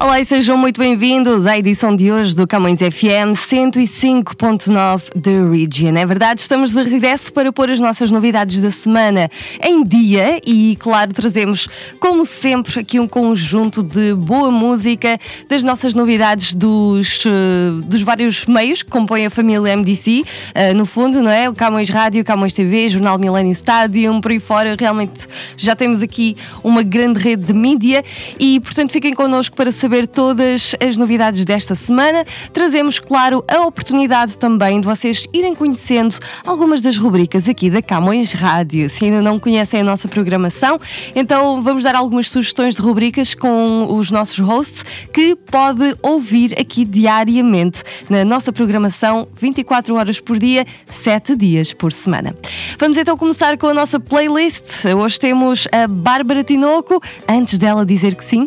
[0.00, 5.96] Olá e sejam muito bem-vindos à edição de hoje do Camões FM 105.9 The Region.
[5.96, 9.28] É verdade, estamos de regresso para pôr as nossas novidades da semana
[9.60, 15.96] em dia e, claro, trazemos, como sempre, aqui um conjunto de boa música, das nossas
[15.96, 20.24] novidades dos, uh, dos vários meios que compõem a família MDC,
[20.54, 21.50] eh, no fundo, não é?
[21.50, 24.76] O Camões Rádio, Camões TV, Jornal Millennium Stadium, por aí fora.
[24.78, 28.04] Realmente já temos aqui uma grande rede de mídia
[28.38, 32.22] e, portanto, fiquem connosco para saber saber todas as novidades desta semana.
[32.52, 38.32] Trazemos, claro, a oportunidade também de vocês irem conhecendo algumas das rubricas aqui da Camões
[38.32, 38.90] Rádio.
[38.90, 40.78] Se ainda não conhecem a nossa programação,
[41.16, 46.84] então vamos dar algumas sugestões de rubricas com os nossos hosts que pode ouvir aqui
[46.84, 52.36] diariamente na nossa programação 24 horas por dia, 7 dias por semana.
[52.78, 54.84] Vamos então começar com a nossa playlist.
[54.84, 58.46] Hoje temos a Bárbara Tinoco, antes dela dizer que sim.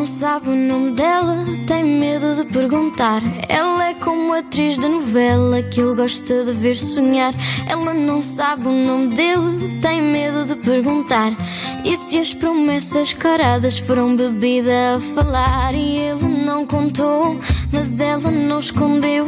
[0.00, 3.20] Não sabe o nome dela, tem medo de perguntar.
[3.46, 7.34] Ela é como atriz de novela que ele gosta de ver sonhar.
[7.68, 11.36] Ela não sabe o nome dele, tem medo de perguntar.
[11.84, 15.74] E se as promessas caradas foram bebida a falar?
[15.74, 17.38] E ele não contou,
[17.70, 19.26] mas ela não escondeu.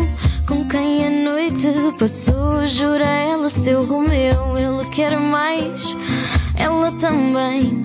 [0.48, 4.56] Com quem a noite passou, jura ela seu Romeu.
[4.56, 5.94] Ele quer mais,
[6.56, 7.84] ela também.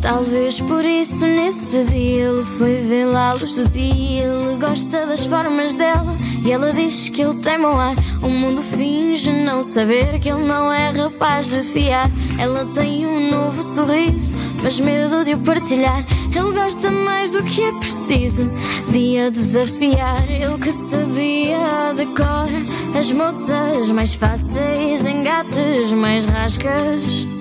[0.00, 4.24] Talvez por isso nesse dia ele foi vê-la à luz do dia.
[4.24, 7.96] Ele gosta das formas dela e ela diz que ele tem mau ar.
[8.22, 12.08] O mundo finge não saber que ele não é rapaz de fiar.
[12.38, 16.04] Ela tem um novo sorriso, mas medo de o partilhar.
[16.34, 18.50] Ele gosta mais do que é preciso
[18.90, 20.30] de a desafiar.
[20.30, 27.37] Ele que sabia de cor as moças mais fáceis, engates mais rascas.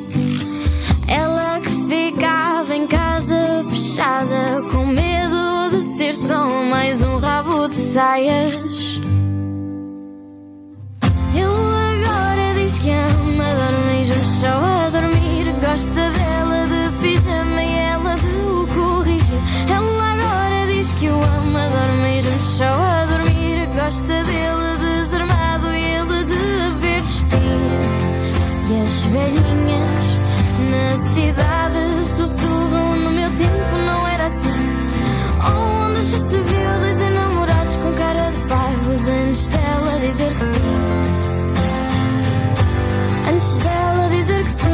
[2.89, 8.55] Casa fechada, com medo de ser só mais um rabo de saias.
[11.35, 15.53] Ele agora diz que ama, dorme juntos só a dormir.
[15.59, 19.41] Gosta dela de pijama e ela de o corrigir.
[19.69, 23.67] Ela agora diz que o ama, dorme juntos só a dormir.
[23.75, 27.41] Gosta dele desarmado e ele de ver despir.
[28.69, 30.07] E as velhinhas
[30.71, 31.76] na cidade
[32.27, 34.49] sussurram no meu tempo não era assim.
[35.49, 40.61] Onde já se viu dois enamorados com cara de parvos antes dela dizer que sim.
[43.31, 44.67] Antes dela dizer que sim.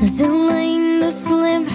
[0.00, 1.73] Mas ele ainda se lembra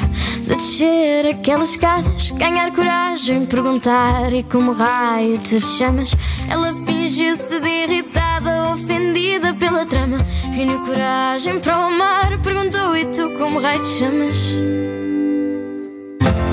[0.79, 6.15] descer aquelas escadas, ganhar coragem, perguntar e como raio te chamas.
[6.49, 10.15] Ela fingiu-se de irritada, ofendida pela trama.
[10.53, 14.53] Reuniu coragem para o amar, perguntou e tu como raio te chamas.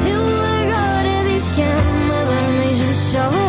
[0.05, 3.46] Ele agora diz que ama, dorme juntos só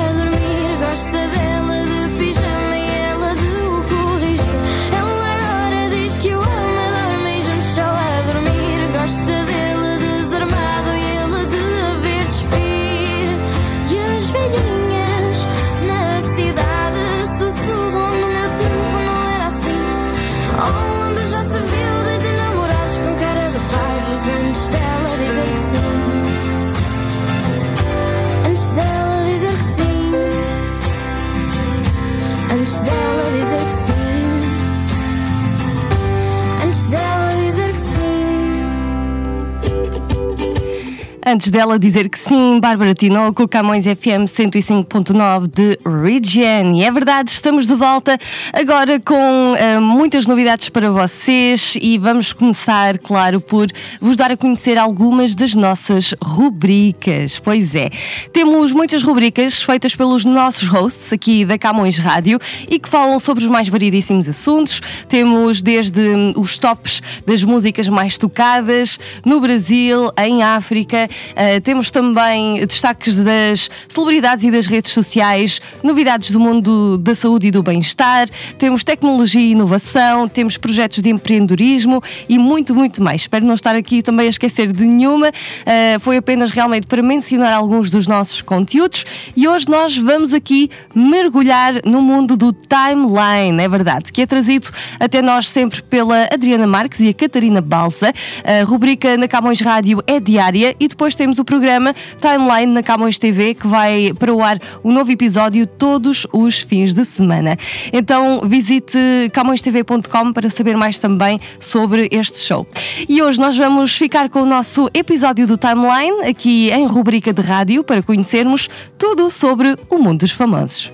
[41.37, 46.73] Antes dela dizer que sim, Bárbara Tinoco, Camões FM 105.9 de Region.
[46.75, 48.17] E é verdade, estamos de volta
[48.51, 49.13] agora com
[49.53, 53.67] uh, muitas novidades para vocês e vamos começar, claro, por
[54.01, 57.37] vos dar a conhecer algumas das nossas rubricas.
[57.37, 57.91] Pois é,
[58.33, 63.43] temos muitas rubricas feitas pelos nossos hosts aqui da Camões Rádio e que falam sobre
[63.43, 64.81] os mais variedíssimos assuntos.
[65.07, 71.91] Temos desde hum, os tops das músicas mais tocadas no Brasil, em África Uh, temos
[71.91, 77.63] também destaques das celebridades e das redes sociais, novidades do mundo da saúde e do
[77.63, 78.27] bem-estar,
[78.57, 83.21] temos tecnologia e inovação, temos projetos de empreendedorismo e muito, muito mais.
[83.21, 85.29] Espero não estar aqui também a esquecer de nenhuma.
[85.29, 90.69] Uh, foi apenas realmente para mencionar alguns dos nossos conteúdos e hoje nós vamos aqui
[90.93, 94.69] mergulhar no mundo do timeline, é verdade, que é trazido
[94.99, 98.13] até nós sempre pela Adriana Marques e a Catarina Balsa.
[98.43, 103.17] A rubrica na Camões Rádio é diária e depois temos o programa Timeline na Camões
[103.17, 107.57] TV que vai para o ar o um novo episódio todos os fins de semana.
[107.91, 108.97] Então visite
[109.33, 112.67] camõestv.com para saber mais também sobre este show.
[113.09, 117.41] E hoje nós vamos ficar com o nosso episódio do Timeline aqui em rubrica de
[117.41, 120.91] rádio para conhecermos tudo sobre o mundo dos famosos.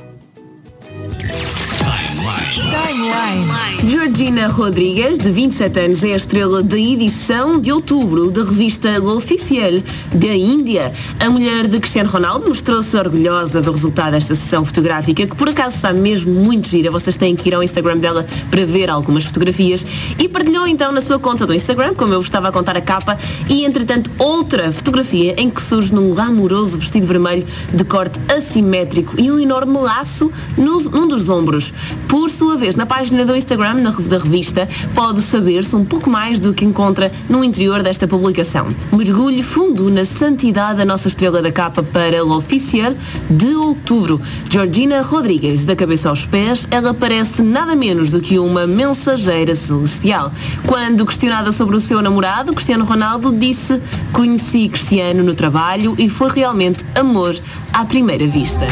[2.73, 3.53] Timeline.
[3.85, 9.83] Georgina Rodrigues, de 27 anos, é a estrela da edição de outubro da revista L'Officiel
[10.15, 10.91] da Índia.
[11.19, 15.75] A mulher de Cristiano Ronaldo mostrou-se orgulhosa do resultado desta sessão fotográfica, que por acaso
[15.75, 16.89] está mesmo muito gira.
[16.89, 19.85] Vocês têm que ir ao Instagram dela para ver algumas fotografias.
[20.17, 22.81] E partilhou então na sua conta do Instagram, como eu vos estava a contar a
[22.81, 23.17] capa,
[23.49, 29.29] e entretanto outra fotografia em que surge num glamouroso vestido vermelho de corte assimétrico e
[29.29, 31.73] um enorme laço num dos ombros.
[32.07, 36.53] Por sua vez, na página do Instagram da revista, pode saber-se um pouco mais do
[36.53, 38.67] que encontra no interior desta publicação.
[38.91, 42.93] Mergulhe fundo na santidade da nossa estrela da capa para o oficial
[43.29, 44.19] de outubro.
[44.49, 50.31] Georgina Rodrigues, da cabeça aos pés, ela parece nada menos do que uma mensageira celestial.
[50.65, 53.81] Quando questionada sobre o seu namorado, Cristiano Ronaldo disse:
[54.13, 57.37] Conheci Cristiano no trabalho e foi realmente amor
[57.73, 58.65] à primeira vista.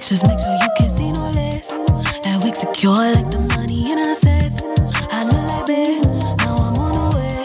[0.00, 1.76] Pictures, make sure you can see no less.
[2.24, 4.56] That wig secure like the money in a safe.
[5.12, 6.00] I look like babe,
[6.40, 7.36] now I'm on the way.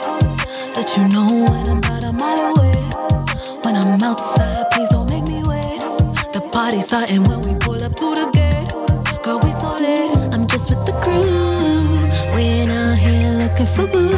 [0.71, 2.79] Let you know when I'm about a mile away.
[3.63, 5.83] When I'm outside, please don't make me wait.
[6.31, 8.71] The party's starting when we pull up to the gate.
[9.23, 10.15] Girl, we so late.
[10.33, 11.27] I'm just with the crew.
[12.35, 14.15] We ain't out here looking for boo.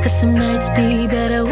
[0.00, 1.44] Cause some nights be better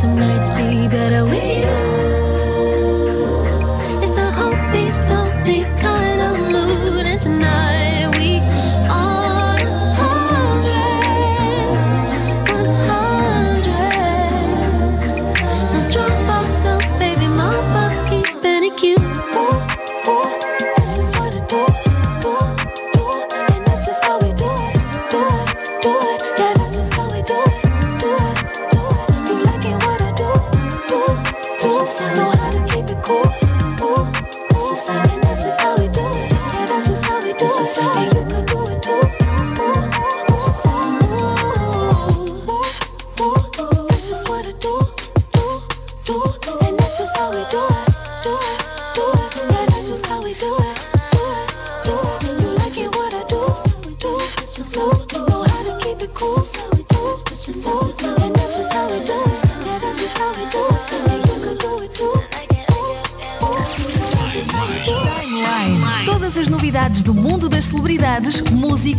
[0.00, 1.99] some nights be better with you.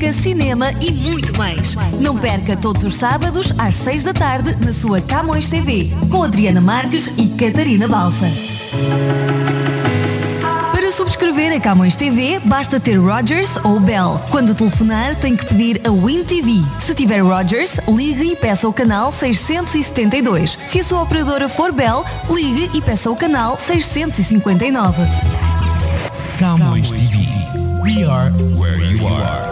[0.01, 1.75] Música, cinema e muito mais.
[1.99, 6.61] Não perca todos os sábados às 6 da tarde na sua Camões TV, com Adriana
[6.61, 9.30] Marques e Catarina Balsa
[11.51, 14.21] ver a Camões TV, basta ter Rogers ou Bell.
[14.29, 16.61] Quando telefonar, tem que pedir a Win TV.
[16.79, 20.57] Se tiver Rogers, ligue e peça o canal 672.
[20.69, 25.03] Se a sua operadora for Bell, ligue e peça o canal 659.
[26.39, 27.17] Camões TV.
[27.83, 29.50] We are where you are.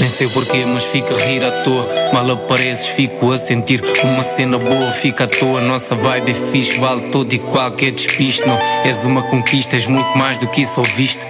[0.00, 1.86] Nem sei porquê, mas fica a rir à toa.
[2.12, 5.60] Mal apareces, fico a sentir uma cena boa, fica à toa.
[5.60, 8.46] Nossa vibe é fixe, vale todo e qualquer despiste.
[8.46, 11.26] Não és uma conquista, és muito mais do que isso ouviste.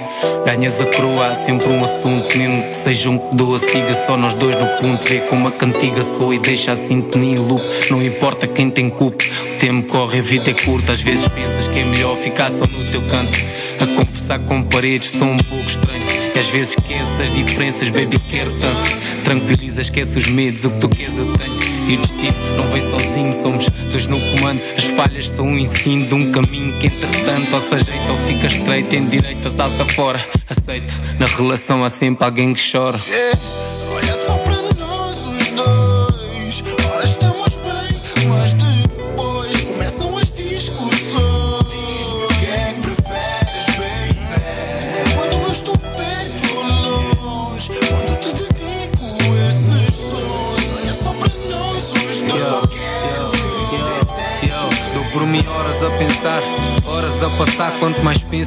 [0.46, 4.16] Ganhas a coroa, há sempre um assunto, mesmo que seja um que doa, siga só
[4.16, 5.04] nós dois no ponto.
[5.04, 7.62] Vê como a cantiga soa e deixa a sintonia loop.
[7.90, 10.92] Não importa quem tem culpa, o tempo corre, a vida é curta.
[10.92, 13.38] Às vezes pensas que é melhor ficar só no teu canto.
[13.80, 16.03] A conversar com paredes, sou um pouco estranho.
[16.34, 19.22] E às vezes esquece as diferenças, baby, quero tanto.
[19.22, 21.74] Tranquiliza, esquece os medos, o que tu queres eu tenho.
[21.88, 24.60] E o destino não vem sozinho, somos dois no comando.
[24.76, 28.46] As falhas são um ensino de um caminho que, entretanto, ou se ajeita ou fica
[28.46, 28.88] estreito.
[28.88, 30.92] Tem direito, salta fora, aceita.
[31.18, 32.98] Na relação há sempre alguém que chora.
[33.08, 33.38] Yeah.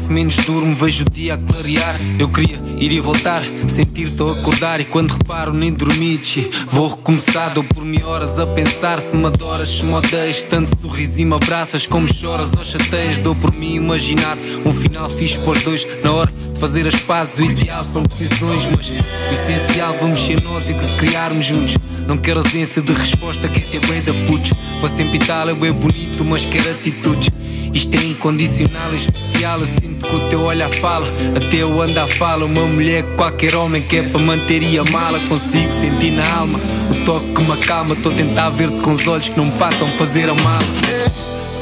[0.07, 0.75] Penso, menos durmo.
[0.75, 1.95] Vejo o dia a clarear.
[2.17, 4.79] Eu queria ir e voltar, sentir-te a acordar.
[4.79, 6.19] E quando reparo, nem dormi.
[6.67, 9.01] Vou recomeçar, dou por mim horas a pensar.
[9.01, 11.85] Se me adoras, se me odeias, tanto sorriso e me abraças.
[11.85, 15.87] Como choras ou chateias, dou por mim imaginar um final fixe para os dois.
[16.03, 18.67] Na hora de fazer as pazes, o ideal são decisões.
[18.75, 18.93] Mas o
[19.31, 21.75] essencial, vamos ser nós e que criarmos juntos.
[22.07, 24.53] Não quero ausência de resposta, quer ter bem da putz.
[24.79, 27.29] Vou sempre tal, é bonito, mas quero atitudes.
[27.73, 29.59] Isto é incondicional, é especial.
[29.59, 32.45] Eu sinto que o teu olhar fala, até eu ando a fala.
[32.45, 35.19] Uma mulher que qualquer homem quer para manter e amá-la.
[35.27, 36.59] Consigo sentir na alma
[36.91, 37.93] o toque que me acalma.
[37.93, 40.65] Estou a tentar ver-te com os olhos que não me façam fazer a mala.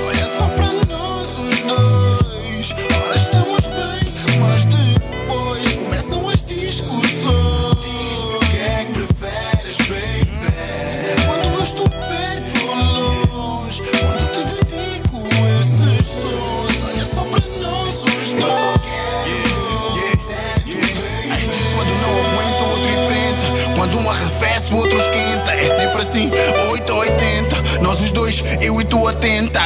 [0.07, 0.47] Olha só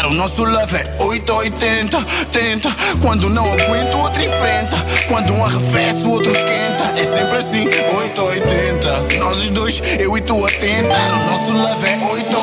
[0.09, 2.01] O nosso love é 8 ou 80.
[2.31, 2.75] Tenta.
[2.99, 4.75] Quando não aguenta, o outro enfrenta.
[5.07, 6.83] Quando um arrefece, o outro esquenta.
[6.99, 9.19] É sempre assim, 8 ou 80.
[9.19, 11.13] Nós os dois, eu e tu a tentar.
[11.13, 12.37] O nosso love é 8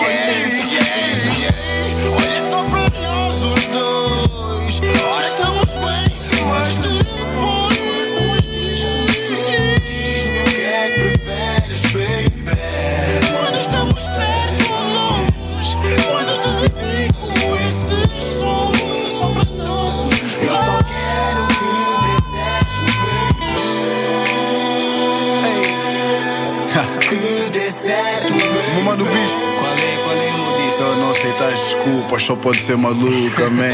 [31.86, 33.64] desculpas, só pode ser maluca, man.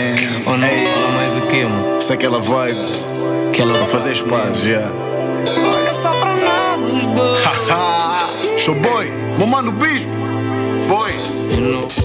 [0.47, 1.99] Ou não, Ei, fala mais o que, mano?
[1.99, 2.79] isso é aquela vibe
[3.53, 4.81] Que ela para fazer pazes, já.
[4.81, 7.39] Olha só para nós os dois.
[7.43, 8.29] Haha,
[8.59, 10.11] show boy, meu mano Bispo,
[10.89, 12.02] foi.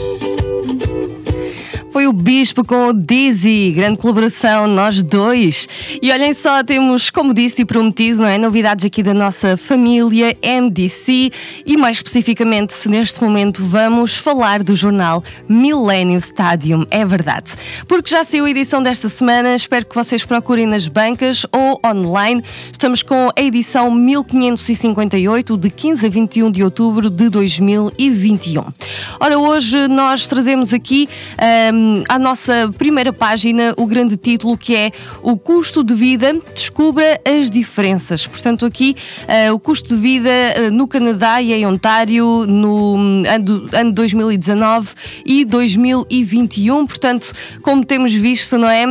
[2.08, 5.68] O Bispo com o Dizzy, grande colaboração, nós dois.
[6.02, 8.38] E olhem só, temos, como disse e prometido, não é?
[8.38, 11.32] Novidades aqui da nossa família MDC
[11.66, 17.52] e mais especificamente, neste momento vamos falar do jornal Millennium Stadium, é verdade.
[17.90, 22.42] Porque já saiu a edição desta semana, espero que vocês procurem nas bancas ou online.
[22.72, 28.64] Estamos com a edição 1558, de 15 a 21 de outubro de 2021.
[29.20, 31.10] Ora, hoje nós trazemos aqui.
[31.38, 37.20] ahm, à nossa primeira página o grande título que é O custo de vida descubra
[37.26, 38.28] as diferenças.
[38.28, 43.24] Portanto, aqui uh, o custo de vida uh, no Canadá e em Ontário no hum,
[43.28, 44.90] ano, ano 2019
[45.26, 46.86] e 2021.
[46.86, 48.86] Portanto, como temos visto, não é?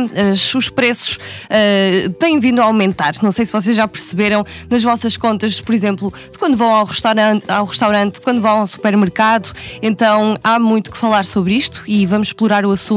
[0.55, 3.13] os preços uh, têm vindo a aumentar.
[3.21, 6.85] Não sei se vocês já perceberam nas vossas contas, por exemplo, de quando vão ao
[6.85, 9.53] restaurante, ao restaurante, quando vão ao supermercado.
[9.81, 12.96] Então há muito que falar sobre isto e vamos explorar o assunto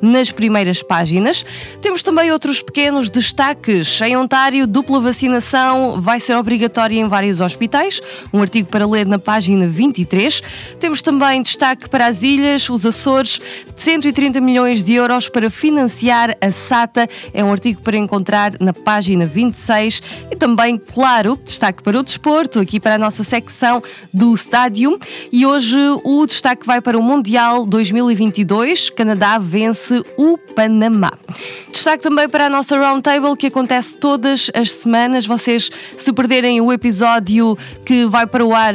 [0.00, 1.44] nas primeiras páginas.
[1.80, 4.00] Temos também outros pequenos destaques.
[4.00, 8.00] Em Ontário, dupla vacinação vai ser obrigatória em vários hospitais.
[8.32, 10.42] Um artigo para ler na página 23.
[10.78, 13.40] Temos também destaque para as ilhas, os Açores,
[13.76, 17.08] de 130 milhões de euros para financiar a SATA.
[17.32, 20.02] É um artigo para encontrar na página 26.
[20.30, 24.98] E também, claro, destaque para o desporto, aqui para a nossa secção do estádio.
[25.32, 28.90] E hoje o destaque vai para o Mundial 2022.
[28.90, 31.12] Canadá vence o Panamá.
[31.72, 35.26] Destaque também para a nossa Roundtable que acontece todas as semanas.
[35.26, 38.74] Vocês, se perderem o episódio que vai para o ar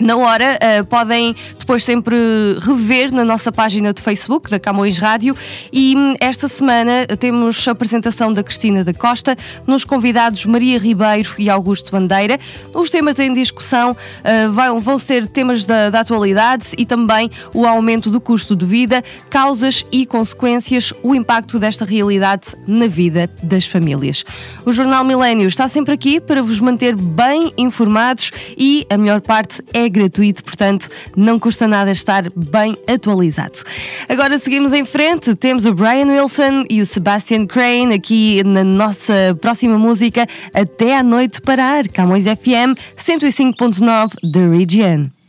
[0.00, 1.36] na hora, uh, podem
[1.70, 2.16] depois sempre
[2.60, 5.36] rever na nossa página de Facebook da Camões Rádio
[5.72, 9.36] e hum, esta semana temos a apresentação da Cristina da Costa,
[9.68, 12.40] nos convidados Maria Ribeiro e Augusto Bandeira.
[12.74, 17.64] Os temas em discussão uh, vão, vão ser temas da, da atualidade e também o
[17.64, 23.64] aumento do custo de vida, causas e consequências, o impacto desta realidade na vida das
[23.64, 24.24] famílias.
[24.66, 29.62] O Jornal Milênio está sempre aqui para vos manter bem informados e a melhor parte
[29.72, 33.62] é gratuito, portanto, não custa nada estar bem atualizado.
[34.08, 39.36] Agora seguimos em frente, temos o Brian Wilson e o Sebastian Crane aqui na nossa
[39.40, 45.19] próxima música Até à Noite Parar, Camões FM 105.9 The Region.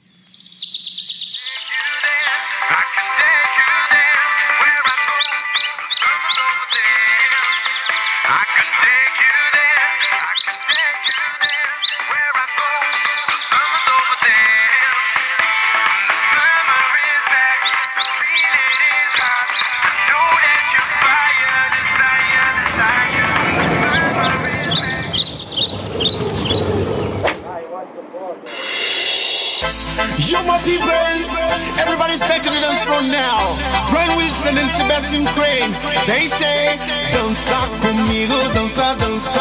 [32.92, 33.56] from now.
[33.90, 35.72] Brian Wilson and Sebastian Crane.
[36.08, 36.76] They say,
[37.16, 39.41] danza conmigo, danza, danza.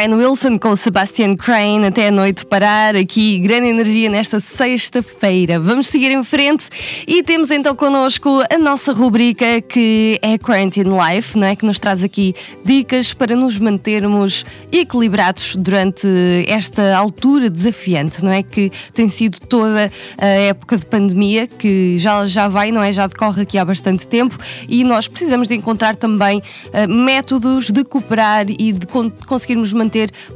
[0.00, 5.60] Brian Wilson com o Sebastian Crane até a noite parar aqui, grande energia nesta sexta-feira.
[5.60, 6.70] Vamos seguir em frente
[7.06, 11.54] e temos então connosco a nossa rubrica que é Quarantine Life, não é?
[11.54, 12.34] Que nos traz aqui
[12.64, 16.08] dicas para nos mantermos equilibrados durante
[16.48, 18.42] esta altura desafiante, não é?
[18.42, 22.90] Que tem sido toda a época de pandemia que já, já vai, não é?
[22.90, 27.84] Já decorre aqui há bastante tempo e nós precisamos de encontrar também uh, métodos de
[27.84, 29.89] cooperar e de con conseguirmos manter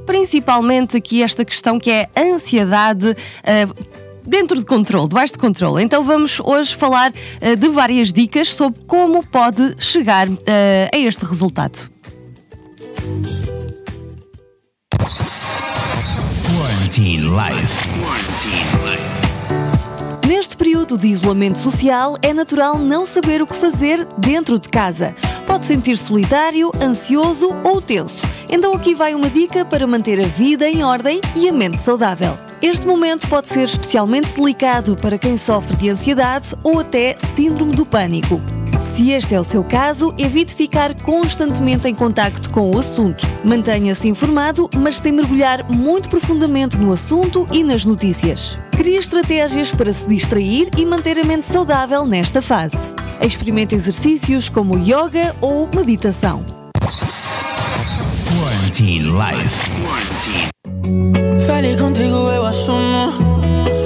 [0.07, 3.11] principalmente aqui esta questão que é a ansiedade.
[3.11, 5.83] Uh, dentro de controle, debaixo de controle.
[5.83, 10.35] Então vamos hoje falar uh, de várias dicas sobre como pode chegar uh,
[10.93, 11.91] a este resultado.
[16.95, 17.93] Quarantine Life.
[18.01, 20.29] Quarantine Life.
[20.29, 25.15] Neste período de isolamento social, é natural não saber o que fazer dentro de casa.
[25.47, 28.23] Pode sentir solitário, ansioso ou tenso.
[28.49, 32.39] Então aqui vai uma dica para manter a vida em ordem e a mente saudável.
[32.61, 37.85] Este momento pode ser especialmente delicado para quem sofre de ansiedade ou até síndrome do
[37.85, 38.41] pânico.
[38.85, 43.27] Se este é o seu caso, evite ficar constantemente em contacto com o assunto.
[43.45, 48.59] Mantenha-se informado, mas sem mergulhar muito profundamente no assunto e nas notícias.
[48.77, 52.77] Crie estratégias para se distrair e manter a mente saudável nesta fase.
[53.21, 56.64] Experimente exercícios como yoga ou meditação.
[58.75, 59.71] Quarantine Life.
[61.47, 63.13] Falei contigo, eu assumo.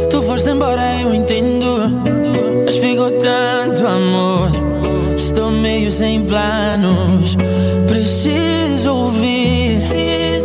[0.08, 1.92] Tu foste embora, eu entendo.
[2.64, 4.50] Mas ficou tanto amor.
[5.14, 7.36] Estou meio sem planos.
[7.86, 9.78] Preciso ouvir.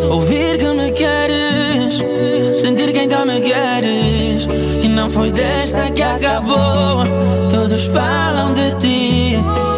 [0.09, 2.03] Ouvir que me queres.
[2.59, 4.45] Sentir que ainda me queres.
[4.81, 7.05] Que não foi desta que acabou.
[7.49, 9.72] Todos falam de ti.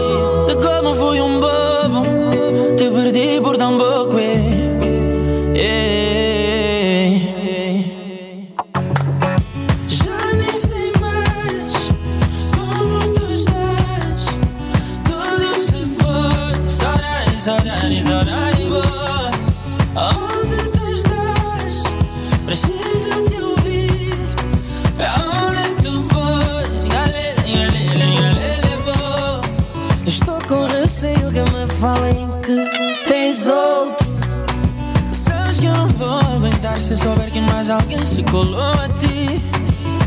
[38.36, 39.42] Colou a ti.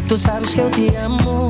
[0.06, 1.48] Tu sabes que eu te amo,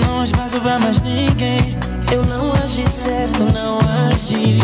[0.00, 1.76] não há espaço pra mais ninguém.
[2.10, 4.58] Eu não agi certo, não agi,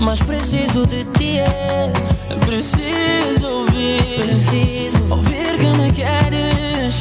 [0.00, 1.38] mas preciso de ti.
[1.38, 1.92] É.
[2.44, 6.98] Preciso ouvir, preciso ouvir que me queres,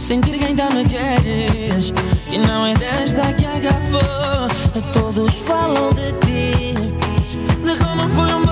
[0.00, 1.92] sentir que ainda me queres.
[2.30, 4.48] E não é desta que acabou.
[4.92, 6.74] Todos falam de ti,
[7.64, 8.49] de como foi um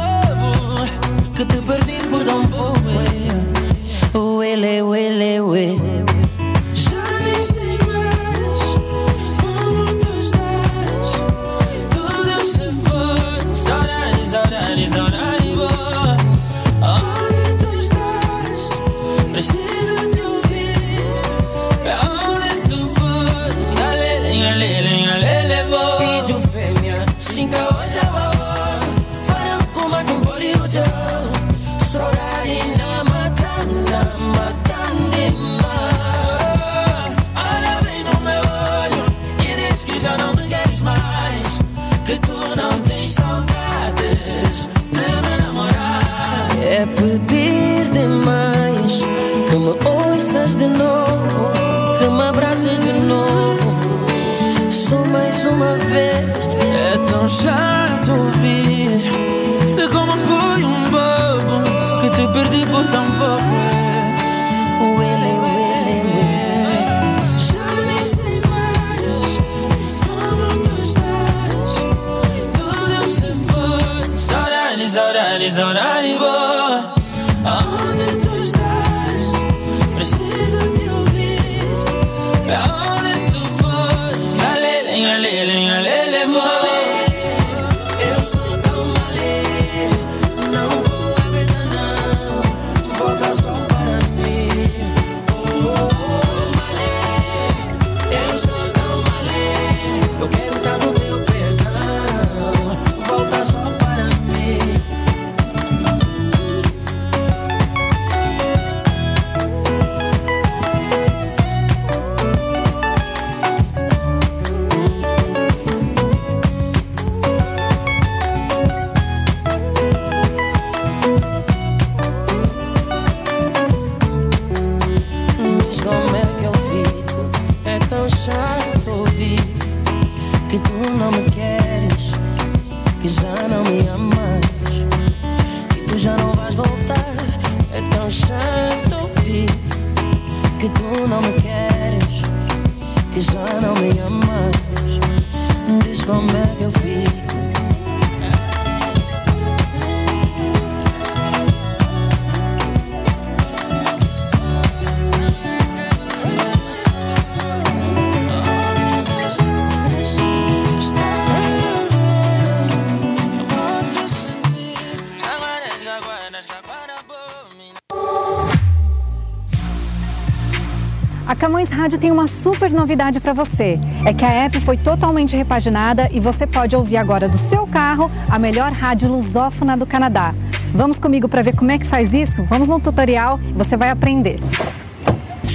[171.38, 173.78] Camões Rádio tem uma super novidade para você.
[174.04, 178.10] É que a app foi totalmente repaginada e você pode ouvir agora do seu carro
[178.28, 180.34] a melhor rádio lusófona do Canadá.
[180.74, 182.42] Vamos comigo para ver como é que faz isso?
[182.42, 184.40] Vamos no tutorial você vai aprender.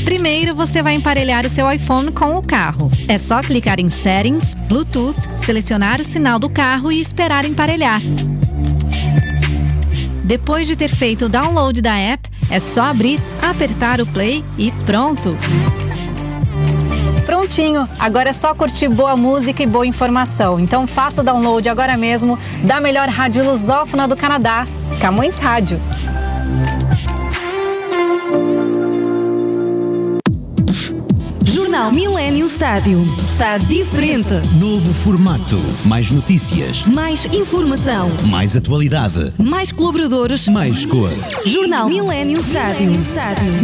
[0.05, 2.89] Primeiro, você vai emparelhar o seu iPhone com o carro.
[3.09, 8.01] É só clicar em Settings, Bluetooth, selecionar o sinal do carro e esperar emparelhar.
[10.23, 14.71] Depois de ter feito o download da app, é só abrir, apertar o play e
[14.85, 15.37] pronto.
[17.25, 20.59] Prontinho, agora é só curtir boa música e boa informação.
[20.59, 24.65] Então faça o download agora mesmo da melhor rádio lusófona do Canadá,
[24.99, 25.79] Camões Rádio.
[31.73, 33.03] Jornal Millennium Estádio.
[33.27, 34.29] Está diferente.
[34.59, 35.59] Novo formato.
[35.83, 36.85] Mais notícias.
[36.85, 38.11] Mais informação.
[38.29, 39.33] Mais atualidade.
[39.39, 40.47] Mais colaboradores.
[40.49, 41.09] Mais cor.
[41.43, 42.91] Jornal Millennium Estádio.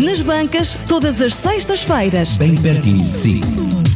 [0.03, 2.35] Nas bancas, todas as sextas-feiras.
[2.35, 3.88] Bem pertinho de si.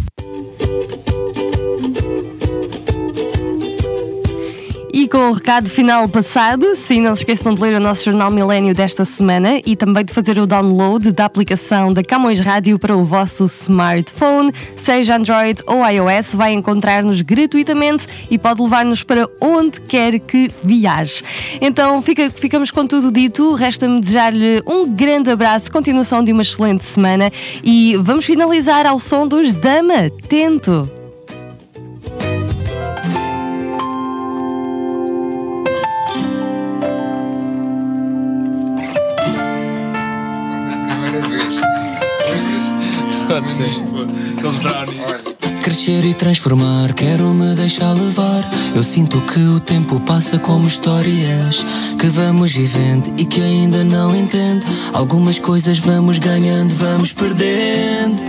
[4.95, 8.29] E com o recado final passado, sim, não se esqueçam de ler o nosso Jornal
[8.29, 12.95] Milênio desta semana e também de fazer o download da aplicação da Camões Rádio para
[12.95, 19.81] o vosso smartphone, seja Android ou iOS, vai encontrar-nos gratuitamente e pode levar-nos para onde
[19.81, 21.23] quer que viaje.
[21.59, 26.83] Então fica, ficamos com tudo dito, resta-me desejar-lhe um grande abraço, continuação de uma excelente
[26.83, 27.31] semana
[27.63, 31.02] e vamos finalizar ao som dos Dama Tento.
[45.73, 48.47] Crescer e transformar, quero me deixar levar.
[48.75, 51.65] Eu sinto que o tempo passa como histórias
[51.97, 54.63] que vamos vivendo e que ainda não entendo.
[54.93, 58.21] Algumas coisas vamos ganhando, vamos perdendo.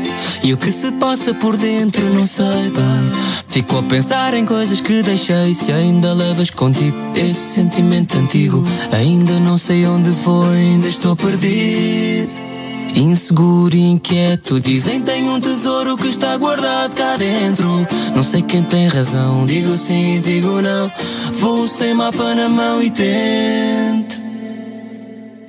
[0.43, 3.13] E o que se passa por dentro não sei bem.
[3.49, 5.55] Fico a pensar em coisas que deixei.
[5.55, 12.55] Se ainda levas contigo esse sentimento antigo, ainda não sei onde foi, ainda estou perdido.
[12.97, 17.67] Inseguro inquieto, dizem tem um tesouro que está guardado cá dentro.
[18.15, 20.91] Não sei quem tem razão, digo sim e digo não.
[21.33, 24.23] Vou sem mapa na mão e tento.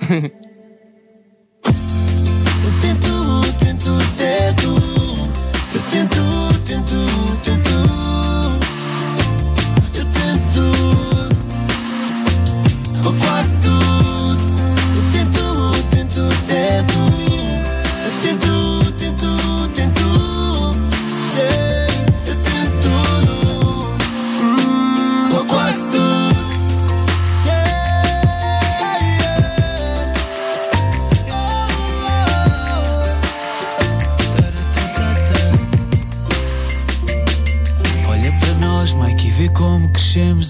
[2.81, 4.84] Tento, tento, tento.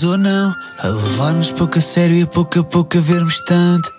[0.05, 0.53] Ou não.
[0.79, 3.91] A levar-nos pouco a sério e a pouco a pouco a vermos tanto.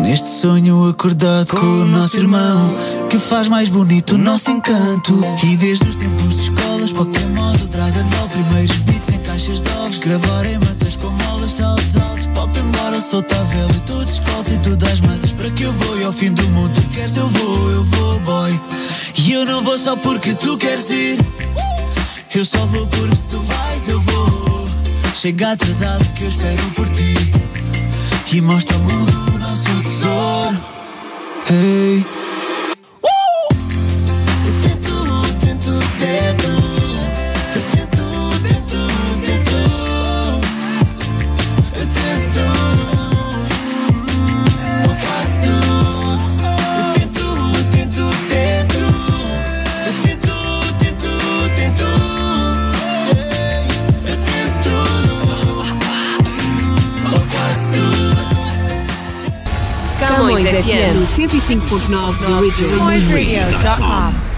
[0.00, 2.74] Neste sonho acordado com, o nosso irmão,
[3.10, 5.20] que faz mais bonito o nosso encanto.
[5.44, 9.70] E desde os tempos de escolas, Pokémon, o Dragon Ball, primeiros beats em caixas de
[9.78, 14.08] ovos, gravar em matas com molas, saltos altos, pop embora, solta a vela e tudo
[14.08, 15.98] escolta e tu dás masas para que eu vou.
[15.98, 18.60] E ao fim do mundo tu queres, eu vou, eu vou, boy.
[19.16, 21.18] E eu não vou só porque tu queres ir.
[22.34, 24.53] Eu só vou porque tu vais, eu vou.
[25.14, 27.14] Chega atrasado que eu espero por ti.
[28.32, 30.60] E mostra ao mundo o nosso tesouro.
[31.48, 32.23] Hey.
[61.28, 64.33] 105.9 The Original.